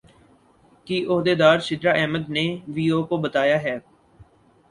کی 0.87 0.97
عہدیدار 1.05 1.59
سدرا 1.59 1.91
احمد 1.93 2.29
نے 2.29 2.45
وی 2.67 2.85
او 2.91 3.01
کو 3.03 3.17
بتایا 3.17 3.61
ہے 3.63 3.77